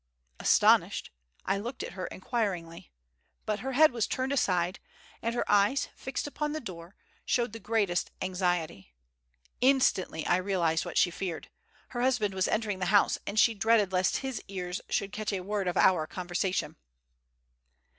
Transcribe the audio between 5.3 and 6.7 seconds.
her eyes, fixed upon the